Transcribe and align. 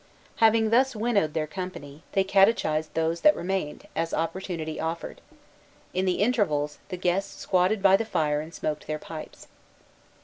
Having 0.37 0.71
thus 0.71 0.95
winnowed 0.95 1.35
their 1.35 1.45
company, 1.45 2.01
they 2.13 2.23
catechized 2.23 2.95
those 2.95 3.21
that 3.21 3.35
remained, 3.35 3.85
as 3.95 4.15
opportunity 4.15 4.79
offered. 4.79 5.21
In 5.93 6.05
the 6.05 6.21
intervals, 6.23 6.79
the 6.89 6.97
guests 6.97 7.39
squatted 7.39 7.83
by 7.83 7.97
the 7.97 8.03
fire 8.05 8.41
and 8.41 8.51
smoked 8.51 8.87
their 8.87 8.97
pipes. 8.97 9.47